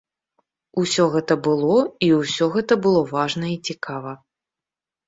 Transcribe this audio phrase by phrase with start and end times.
[0.83, 1.77] Усё гэта было,
[2.09, 4.21] і ўсё гэта было важна і цікава.